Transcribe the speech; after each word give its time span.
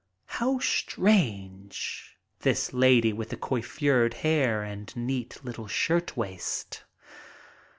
How 0.25 0.57
strange, 0.57 2.17
this 2.39 2.73
lady 2.73 3.13
with 3.13 3.29
the 3.29 3.37
coiffured 3.37 4.15
hair 4.15 4.63
and 4.63 4.91
neat 4.97 5.39
little 5.45 5.67
shirtwaist! 5.67 6.83